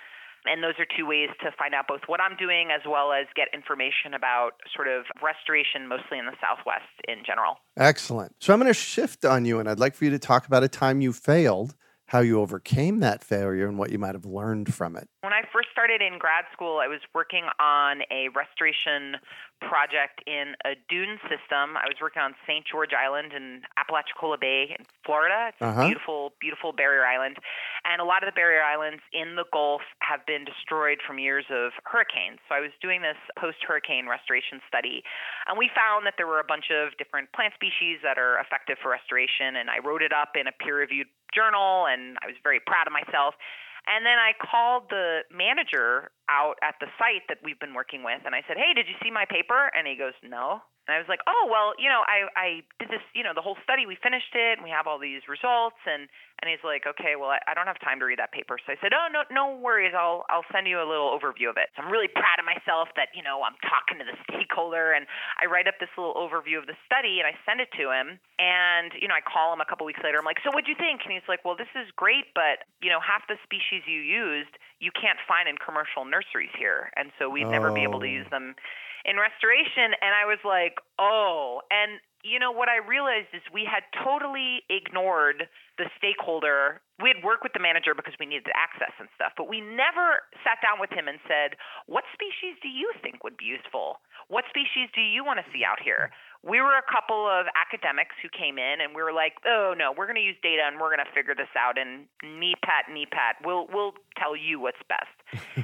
[0.50, 3.26] And those are two ways to find out both what I'm doing as well as
[3.36, 7.56] get information about sort of restoration, mostly in the Southwest in general.
[7.76, 8.34] Excellent.
[8.40, 10.64] So I'm going to shift on you, and I'd like for you to talk about
[10.64, 11.74] a time you failed
[12.08, 15.06] how you overcame that failure and what you might have learned from it.
[15.20, 19.16] When I first started in grad school, I was working on a restoration
[19.60, 21.76] project in a dune system.
[21.76, 22.64] I was working on St.
[22.66, 25.50] George Island in Apalachicola Bay in Florida.
[25.50, 25.82] It's uh-huh.
[25.82, 27.36] a beautiful, beautiful barrier island.
[27.84, 31.46] And a lot of the barrier islands in the Gulf have been destroyed from years
[31.50, 32.38] of hurricanes.
[32.48, 35.02] So I was doing this post hurricane restoration study.
[35.46, 38.78] And we found that there were a bunch of different plant species that are effective
[38.82, 39.56] for restoration.
[39.56, 42.86] And I wrote it up in a peer reviewed journal, and I was very proud
[42.86, 43.34] of myself.
[43.88, 48.20] And then I called the manager out at the site that we've been working with,
[48.24, 50.98] and I said, "Hey, did you see my paper?" And he goes, "No." And I
[50.98, 52.48] was like, "Oh, well, you know, I I
[52.80, 53.84] did this, you know, the whole study.
[53.84, 57.34] We finished it, and we have all these results." And and he's like, okay, well,
[57.34, 58.62] I, I don't have time to read that paper.
[58.62, 59.90] So I said, oh, no, no worries.
[59.90, 61.74] I'll, I'll send you a little overview of it.
[61.74, 65.10] So I'm really proud of myself that, you know, I'm talking to the stakeholder and
[65.42, 68.22] I write up this little overview of the study and I send it to him.
[68.38, 70.22] And, you know, I call him a couple weeks later.
[70.22, 71.02] I'm like, so what'd you think?
[71.02, 74.54] And he's like, well, this is great, but, you know, half the species you used,
[74.78, 76.94] you can't find in commercial nurseries here.
[76.94, 77.54] And so we'd oh.
[77.58, 78.22] never be able to oh.
[78.22, 78.38] use oh.
[78.38, 78.54] them
[79.04, 79.94] in restoration.
[80.00, 81.60] And I was like, oh.
[81.70, 85.46] And you know, what I realized is we had totally ignored
[85.78, 86.82] the stakeholder.
[86.98, 90.26] We had worked with the manager because we needed access and stuff, but we never
[90.42, 91.54] sat down with him and said,
[91.86, 94.02] What species do you think would be useful?
[94.26, 96.10] What species do you want to see out here?
[96.42, 99.94] We were a couple of academics who came in and we were like, Oh no,
[99.94, 103.38] we're gonna use data and we're gonna figure this out and knee pat, knee pat,
[103.46, 105.14] we'll we'll tell you what's best.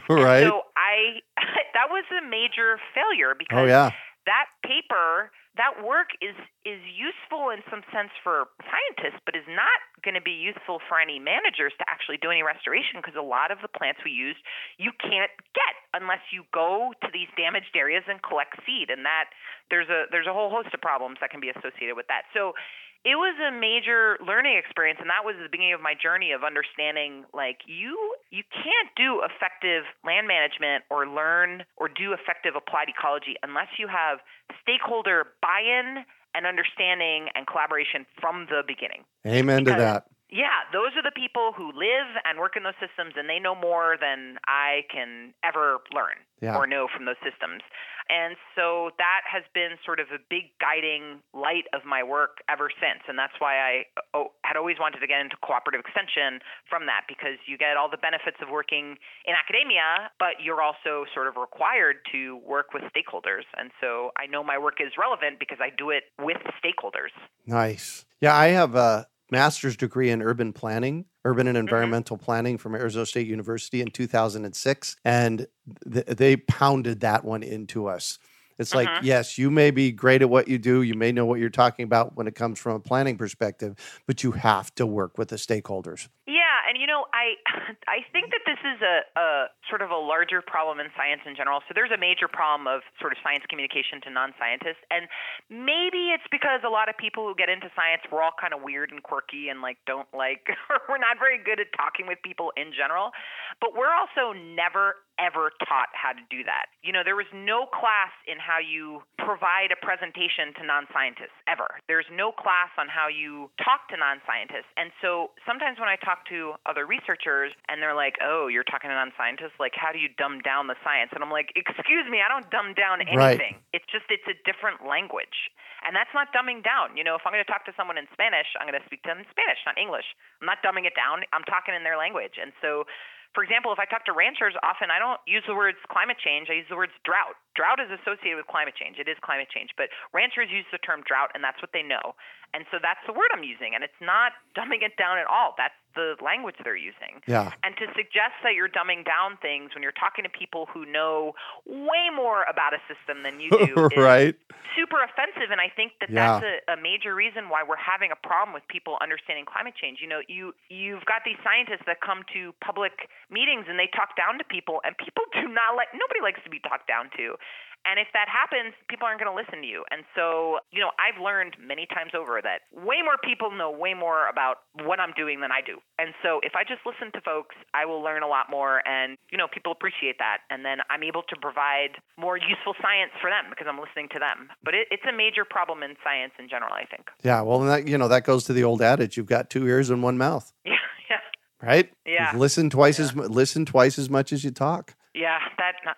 [0.07, 0.47] right.
[0.47, 1.19] And so I
[1.75, 3.91] that was a major failure because oh, yeah.
[4.27, 6.35] that paper that work is
[6.67, 10.99] is useful in some sense for scientists, but is not going to be useful for
[10.99, 14.43] any managers to actually do any restoration because a lot of the plants we used
[14.83, 19.31] you can't get unless you go to these damaged areas and collect seed, and that
[19.71, 22.27] there's a there's a whole host of problems that can be associated with that.
[22.35, 22.59] So
[23.05, 26.43] it was a major learning experience and that was the beginning of my journey of
[26.43, 32.89] understanding like you you can't do effective land management or learn or do effective applied
[32.89, 34.19] ecology unless you have
[34.63, 39.05] stakeholder buy-in and understanding and collaboration from the beginning.
[39.27, 42.75] Amen because, to that Yeah, those are the people who live and work in those
[42.83, 46.59] systems, and they know more than I can ever learn Yeah.
[46.59, 47.63] or know from those systems.
[48.11, 52.69] And so that has been sort of a big guiding light of my work ever
[52.69, 53.01] since.
[53.07, 57.07] And that's why I oh, had always wanted to get into cooperative extension from that
[57.09, 61.37] because you get all the benefits of working in academia, but you're also sort of
[61.37, 63.47] required to work with stakeholders.
[63.57, 67.15] And so I know my work is relevant because I do it with stakeholders.
[67.47, 68.05] Nice.
[68.21, 73.07] Yeah, I have a master's degree in urban planning, urban and environmental planning from Arizona
[73.07, 74.97] State University in 2006.
[75.05, 75.47] And
[75.93, 78.19] th- they pounded that one into us.
[78.59, 79.03] It's like, Mhm.
[79.03, 80.83] yes, you may be great at what you do.
[80.83, 83.75] You may know what you're talking about when it comes from a planning perspective,
[84.07, 86.09] but you have to work with the stakeholders.
[86.27, 86.44] Yeah,
[86.75, 87.39] and you know, I
[87.87, 89.27] I think that this is a, a
[89.71, 91.63] sort of a larger problem in science in general.
[91.71, 95.07] So there's a major problem of sort of science communication to non-scientists, and
[95.47, 98.67] maybe it's because a lot of people who get into science we're all kind of
[98.67, 102.19] weird and quirky and like don't like or we're not very good at talking with
[102.27, 103.15] people in general.
[103.63, 106.67] But we're also never ever taught how to do that.
[106.83, 111.79] You know, there was no class in how you provide a presentation to non-scientists ever.
[111.87, 114.69] There's no class on how you talk to non-scientists.
[114.77, 118.91] And so sometimes when I talk to other researchers and they're like, "Oh, you're talking
[118.91, 122.21] to non-scientists, like how do you dumb down the science?" And I'm like, "Excuse me,
[122.21, 123.39] I don't dumb down Right.
[123.39, 123.57] anything.
[123.73, 125.51] It's just it's a different language."
[125.87, 126.97] And that's not dumbing down.
[126.97, 129.03] You know, if I'm going to talk to someone in Spanish, I'm going to speak
[129.05, 130.17] to them in Spanish, not English.
[130.41, 131.25] I'm not dumbing it down.
[131.37, 132.41] I'm talking in their language.
[132.41, 132.87] And so
[133.35, 136.49] for example, if I talk to ranchers, often I don't use the words climate change.
[136.49, 137.37] I use the words drought.
[137.55, 138.99] Drought is associated with climate change.
[138.99, 142.15] It is climate change, but ranchers use the term drought, and that's what they know.
[142.55, 145.55] And so that's the word I'm using, and it's not dumbing it down at all.
[145.59, 147.19] That's the language they're using.
[147.27, 147.51] Yeah.
[147.63, 151.35] And to suggest that you're dumbing down things when you're talking to people who know
[151.67, 154.35] way more about a system than you do is right.
[154.75, 156.43] super offensive and i think that Yeah.
[156.43, 160.03] that's a, a major reason why we're having a problem with people understanding climate change
[160.03, 164.19] you know you you've got these scientists that come to public meetings and they talk
[164.19, 167.39] down to people and people do not like nobody likes to be talked down to
[167.85, 169.85] and if that happens, people aren't going to listen to you.
[169.91, 173.95] And so, you know, I've learned many times over that way more people know way
[173.95, 175.79] more about what I'm doing than I do.
[175.99, 178.81] And so, if I just listen to folks, I will learn a lot more.
[178.87, 180.39] And, you know, people appreciate that.
[180.51, 184.19] And then I'm able to provide more useful science for them because I'm listening to
[184.19, 184.49] them.
[184.63, 187.09] But it, it's a major problem in science in general, I think.
[187.23, 187.43] Yeah.
[187.43, 190.03] Well, that, you know, that goes to the old adage you've got two ears and
[190.03, 190.73] one mouth, Yeah,
[191.11, 191.17] yeah.
[191.61, 191.93] right?
[192.07, 192.33] Yeah.
[192.37, 194.95] Listen twice as listen twice as much as you talk.
[195.15, 195.39] Yeah,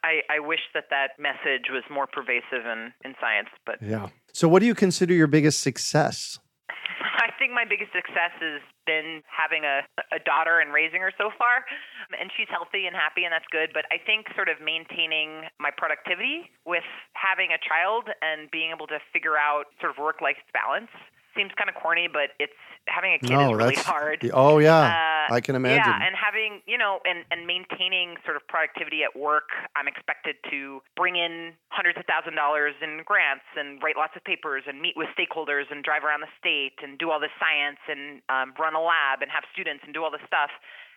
[0.03, 4.09] I, I wish that that message was more pervasive in, in science, but Yeah.
[4.33, 6.39] So, what do you consider your biggest success?
[7.17, 9.83] I think my biggest success has been having a,
[10.15, 11.67] a daughter and raising her so far.
[12.15, 13.75] And she's healthy and happy, and that's good.
[13.75, 16.87] But I think sort of maintaining my productivity with
[17.19, 20.93] having a child and being able to figure out sort of work life balance
[21.35, 22.57] seems kind of corny, but it's
[22.89, 24.31] having a kid is really hard.
[24.33, 25.85] Oh yeah, Uh, I can imagine.
[25.85, 29.51] Yeah, and having you know, and and maintaining sort of productivity at work.
[29.75, 34.25] I'm expected to bring in hundreds of thousand dollars in grants and write lots of
[34.25, 37.79] papers and meet with stakeholders and drive around the state and do all this science
[37.89, 40.51] and um, run a lab and have students and do all this stuff.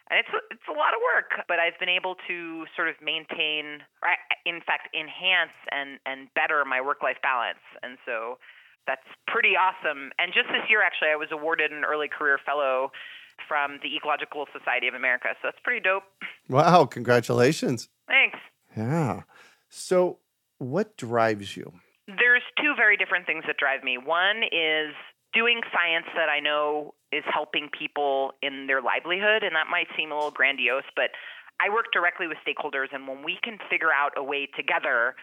[0.09, 3.85] And it's it's a lot of work, but I've been able to sort of maintain,
[4.45, 7.61] in fact, enhance and and better my work life balance.
[7.83, 8.37] And so
[8.87, 10.11] that's pretty awesome.
[10.17, 12.91] And just this year, actually, I was awarded an early career fellow
[13.47, 15.29] from the Ecological Society of America.
[15.41, 16.03] So that's pretty dope.
[16.49, 17.89] wow, congratulations.
[18.07, 18.39] Thanks.
[18.75, 19.21] Yeah.
[19.69, 20.19] So,
[20.57, 21.71] what drives you?
[22.07, 23.97] There's two very different things that drive me.
[23.97, 24.93] One is
[25.33, 30.11] doing science that I know is helping people in their livelihood, and that might seem
[30.11, 31.11] a little grandiose, but
[31.59, 35.15] I work directly with stakeholders, and when we can figure out a way together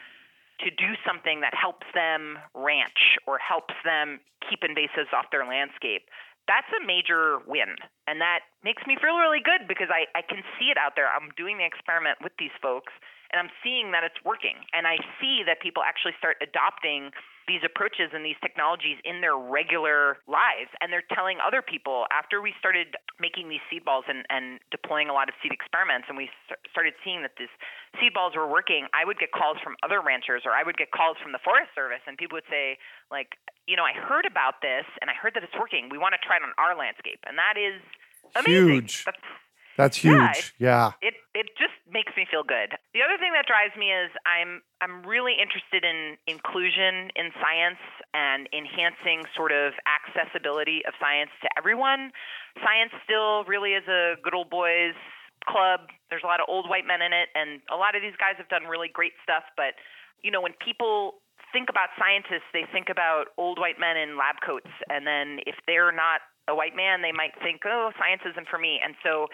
[0.60, 6.08] to do something that helps them ranch or helps them keep invasives off their landscape,
[6.48, 7.74] that's a major win.
[8.06, 11.10] And that makes me feel really good because I, I can see it out there.
[11.10, 12.94] I'm doing the experiment with these folks
[13.34, 14.62] and I'm seeing that it's working.
[14.72, 17.10] And I see that people actually start adopting
[17.46, 20.70] these approaches and these technologies in their regular lives.
[20.82, 25.08] And they're telling other people after we started making these seed balls and, and deploying
[25.08, 27.52] a lot of seed experiments and we st- started seeing that these
[28.02, 30.90] seed balls were working, I would get calls from other ranchers or I would get
[30.90, 32.78] calls from the Forest Service and people would say,
[33.14, 33.38] like,
[33.70, 35.86] you know, I heard about this and I heard that it's working.
[35.86, 37.22] We want to try it on our landscape.
[37.26, 37.78] And that is
[38.34, 38.90] amazing.
[38.90, 39.06] Huge.
[39.06, 39.22] That's,
[39.76, 40.54] That's Yeah, huge.
[40.58, 40.92] Yeah.
[41.02, 42.76] it it just makes me feel good.
[42.94, 47.80] The other thing that drives me is I'm I'm really interested in inclusion in science
[48.14, 52.12] and enhancing sort of accessibility of science to everyone.
[52.64, 54.96] Science still really is a good old boys
[55.46, 55.88] club.
[56.10, 58.34] There's a lot of old white men in it and a lot of these guys
[58.38, 59.74] have done really great stuff, but
[60.24, 64.36] you know, when people think about scientists, they think about old white men in lab
[64.44, 68.48] coats and then if they're not a white man, they might think, oh, science isn't
[68.48, 68.80] for me.
[68.82, 69.26] And so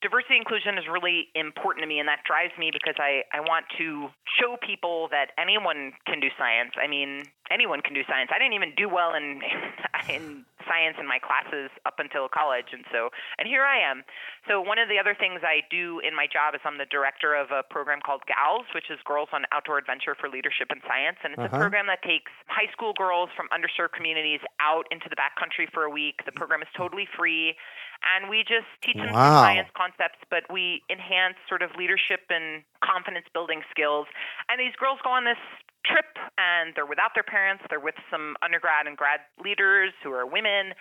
[0.00, 3.66] diversity inclusion is really important to me and that drives me because I, I want
[3.78, 4.08] to
[4.38, 6.70] show people that anyone can do science.
[6.78, 8.30] I mean, anyone can do science.
[8.30, 9.42] I didn't even do well in
[10.08, 13.08] in science in my classes up until college and so
[13.38, 14.04] and here I am.
[14.46, 17.34] So one of the other things I do in my job is I'm the director
[17.34, 21.18] of a program called GALS, which is Girls on Outdoor Adventure for Leadership in Science
[21.26, 21.56] and it's uh-huh.
[21.56, 25.82] a program that takes high school girls from underserved communities out into the backcountry for
[25.82, 26.22] a week.
[26.22, 27.58] The program is totally free
[28.02, 29.42] and we just teach them wow.
[29.42, 34.06] science concepts, but we enhance sort of leadership and confidence building skills.
[34.48, 35.40] And these girls go on this
[35.82, 37.64] trip, and they're without their parents.
[37.68, 40.74] They're with some undergrad and grad leaders who are women.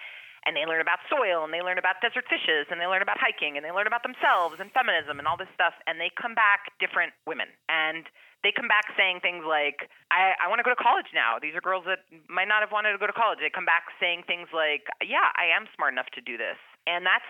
[0.46, 3.20] And they learn about soil, and they learn about desert fishes, and they learn about
[3.20, 5.76] hiking, and they learn about themselves and feminism and all this stuff.
[5.90, 7.52] And they come back different women.
[7.68, 8.08] And
[8.48, 11.36] they come back saying things like, I, I want to go to college now.
[11.42, 13.44] These are girls that might not have wanted to go to college.
[13.44, 16.56] They come back saying things like, Yeah, I am smart enough to do this.
[16.88, 17.28] And that's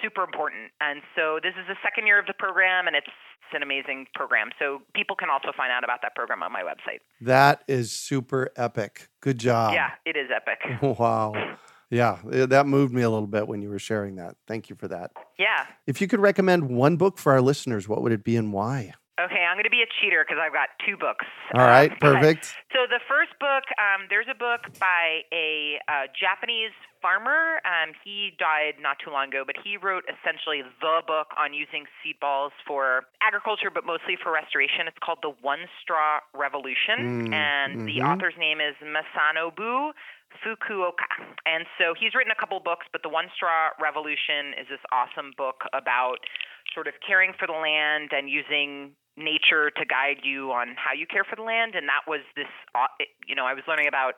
[0.00, 0.70] super important.
[0.80, 3.10] And so this is the second year of the program, and it's
[3.54, 4.50] an amazing program.
[4.58, 7.00] So people can also find out about that program on my website.
[7.20, 9.08] That is super epic.
[9.20, 9.74] Good job.
[9.74, 10.82] Yeah, it is epic.
[10.98, 11.56] wow.
[11.90, 14.36] Yeah, that moved me a little bit when you were sharing that.
[14.48, 15.10] Thank you for that.
[15.38, 15.66] Yeah.
[15.86, 18.94] If you could recommend one book for our listeners, what would it be and why?
[19.20, 21.28] Okay, I'm going to be a cheater because I've got two books.
[21.52, 22.56] All right, perfect.
[22.72, 26.72] so the first book, um, there's a book by a uh, Japanese
[27.04, 27.60] farmer.
[27.68, 31.84] Um, he died not too long ago, but he wrote essentially the book on using
[32.00, 34.88] seed balls for agriculture, but mostly for restoration.
[34.88, 37.92] It's called The One Straw Revolution, mm, and mm-hmm.
[37.92, 39.92] the author's name is Masanobu
[40.40, 41.36] Fukuoka.
[41.44, 45.36] And so he's written a couple books, but The One Straw Revolution is this awesome
[45.36, 46.24] book about
[46.72, 51.06] sort of caring for the land and using nature to guide you on how you
[51.06, 51.74] care for the land.
[51.74, 52.88] And that was this uh,
[53.26, 54.14] you know i was learning about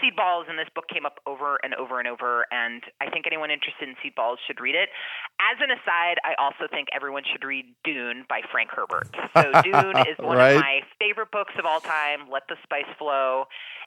[0.00, 2.46] seed balls and this book came up over and over and over.
[2.50, 4.88] And i think anyone interested in seed balls should read it.
[5.36, 9.12] As an aside i also think everyone should read dune by frank herbert.
[9.36, 10.56] So dune is one right.
[10.56, 13.44] of my favorite books of all time let the spice flow.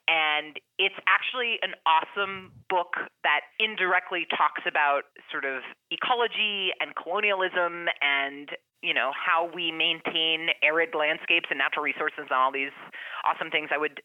[0.07, 7.85] And it's actually an awesome book that indirectly talks about sort of ecology and colonialism
[8.01, 8.49] and
[8.81, 12.73] you know how we maintain arid landscapes and natural resources and all these
[13.25, 13.69] awesome things.
[13.73, 14.01] I would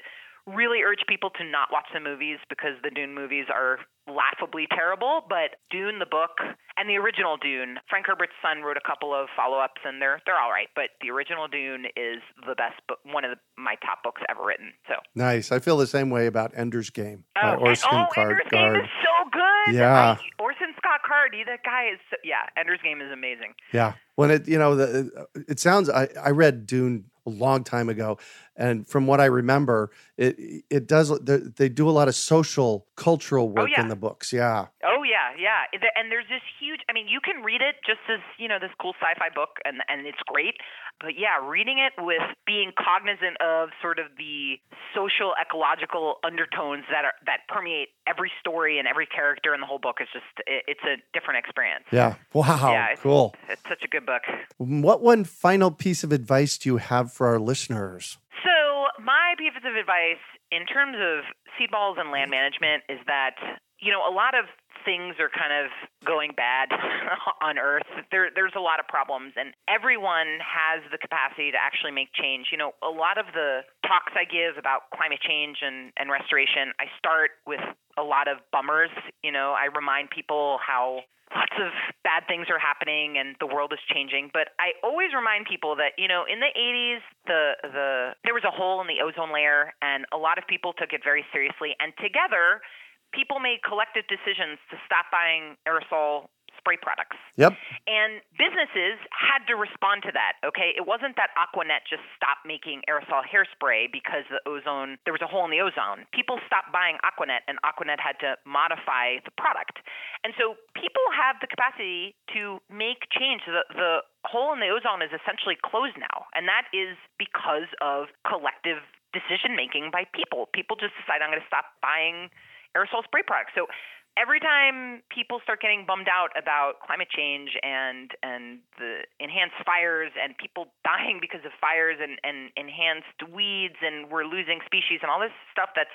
[0.46, 5.22] really urge people to not watch the movies because the Dune movies are laughably terrible.
[5.28, 6.38] But Dune, the book,
[6.76, 10.38] and the original Dune, Frank Herbert's son wrote a couple of follow-ups, and they're they're
[10.38, 10.68] all right.
[10.74, 14.44] But the original Dune is the best book, one of the, my top books ever
[14.44, 14.72] written.
[14.86, 15.50] So nice.
[15.50, 17.24] I feel the same way about Ender's Game.
[17.42, 19.74] Oh, uh, Orson oh Card, Ender's Game is so good.
[19.74, 21.34] Yeah, I, Orson Scott Card.
[21.46, 21.98] That guy is.
[22.10, 23.54] So, yeah, Ender's Game is amazing.
[23.72, 23.94] Yeah.
[24.16, 25.88] When it, you know, the, uh, it sounds.
[25.88, 28.18] I I read Dune a long time ago,
[28.56, 31.10] and from what I remember, it it does.
[31.20, 33.82] They do a lot of social, cultural oh, work oh, yeah.
[33.82, 34.32] in the books.
[34.32, 34.66] Yeah.
[34.84, 35.66] Oh yeah, yeah.
[35.96, 36.80] And there's this huge.
[36.88, 39.82] I mean, you can read it just as you know this cool sci-fi book, and
[39.88, 40.54] and it's great.
[41.00, 44.56] But yeah, reading it with being cognizant of sort of the
[44.94, 49.78] social, ecological undertones that are that permeate every story and every character in the whole
[49.78, 51.84] book is just it, it's a different experience.
[51.92, 52.14] Yeah.
[52.32, 52.72] Wow.
[52.72, 53.34] Yeah, it's, cool.
[53.48, 54.22] It's such a good book.
[54.58, 58.18] What one final piece of advice do you have for our listeners?
[58.44, 61.24] So my piece of advice in terms of
[61.58, 63.34] seed balls and land management is that
[63.80, 64.46] you know a lot of
[64.86, 65.74] things are kind of
[66.06, 66.70] going bad
[67.42, 67.90] on Earth.
[68.14, 72.54] There, there's a lot of problems, and everyone has the capacity to actually make change.
[72.54, 76.70] You know, a lot of the talks I give about climate change and, and restoration,
[76.78, 77.60] I start with
[77.96, 78.90] a lot of bummers.
[79.22, 81.00] You know, I remind people how
[81.34, 81.72] lots of
[82.04, 85.90] bad things are happening and the world is changing but i always remind people that
[85.98, 87.88] you know in the 80s the the
[88.22, 91.02] there was a hole in the ozone layer and a lot of people took it
[91.02, 92.62] very seriously and together
[93.10, 96.30] people made collective decisions to stop buying aerosol
[96.66, 97.14] spray products.
[97.38, 97.54] Yep.
[97.86, 100.42] And businesses had to respond to that.
[100.42, 105.14] Okay, it wasn't that Aqua Net just stopped making aerosol hairspray because the ozone there
[105.14, 106.10] was a hole in the ozone.
[106.10, 109.78] People stopped buying Aqua Net, and Aqua Net had to modify the product.
[110.26, 113.46] And so people have the capacity to make change.
[113.46, 118.10] The, the hole in the ozone is essentially closed now, and that is because of
[118.26, 118.82] collective
[119.14, 120.50] decision making by people.
[120.50, 122.34] People just decide I'm going to stop buying
[122.76, 123.56] aerosol spray products.
[123.56, 123.70] So
[124.16, 130.10] every time people start getting bummed out about climate change and and the enhanced fires
[130.16, 135.10] and people dying because of fires and, and enhanced weeds and we're losing species and
[135.10, 135.92] all this stuff that's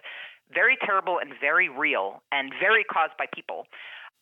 [0.53, 3.65] very terrible and very real and very caused by people.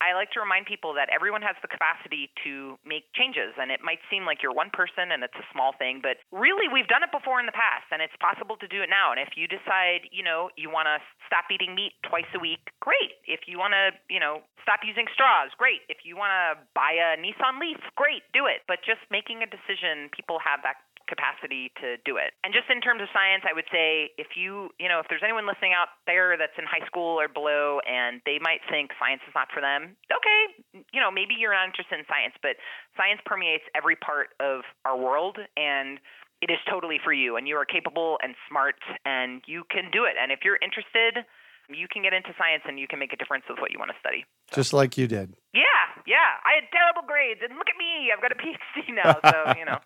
[0.00, 3.84] I like to remind people that everyone has the capacity to make changes, and it
[3.84, 7.04] might seem like you're one person and it's a small thing, but really we've done
[7.04, 9.12] it before in the past, and it's possible to do it now.
[9.12, 10.98] And if you decide, you know, you want to
[11.28, 13.20] stop eating meat twice a week, great.
[13.28, 15.84] If you want to, you know, stop using straws, great.
[15.92, 18.64] If you want to buy a Nissan Leaf, great, do it.
[18.66, 20.80] But just making a decision, people have that
[21.10, 22.30] capacity to do it.
[22.46, 25.26] And just in terms of science, I would say if you, you know, if there's
[25.26, 29.20] anyone listening out there that's in high school or below and they might think science
[29.26, 30.40] is not for them, okay,
[30.94, 32.54] you know, maybe you're not interested in science, but
[32.94, 35.98] science permeates every part of our world and
[36.40, 40.06] it is totally for you and you are capable and smart and you can do
[40.06, 40.14] it.
[40.16, 41.26] And if you're interested,
[41.72, 43.90] you can get into science and you can make a difference with what you want
[43.90, 44.24] to study.
[44.52, 45.34] Just like you did.
[45.54, 45.62] Yeah,
[46.06, 46.40] yeah.
[46.44, 48.10] I had terrible grades, and look at me.
[48.10, 49.78] I've got a PhD now, so, you know.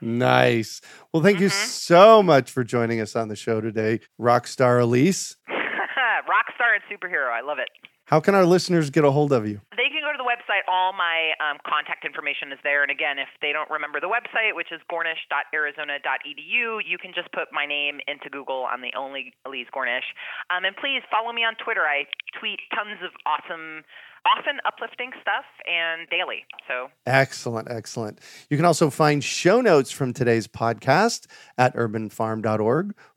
[0.00, 0.80] nice.
[1.12, 1.44] Well, thank mm-hmm.
[1.44, 5.36] you so much for joining us on the show today, Rockstar Elise.
[5.48, 7.30] Rockstar and superhero.
[7.30, 7.68] I love it.
[8.06, 9.60] How can our listeners get a hold of you?
[9.76, 10.64] They can go to the website.
[10.68, 12.82] All my um, contact information is there.
[12.82, 17.52] And again, if they don't remember the website, which is gornish.arizona.edu, you can just put
[17.52, 18.66] my name into Google.
[18.70, 20.08] I'm the only Elise Gornish.
[20.50, 21.82] Um, and please follow me on Twitter.
[21.82, 22.04] I
[22.38, 23.84] tweet tons of awesome
[24.26, 26.44] often uplifting stuff and daily.
[26.66, 28.18] So excellent, excellent.
[28.50, 31.26] You can also find show notes from today's podcast
[31.56, 32.94] at urbanfarm.org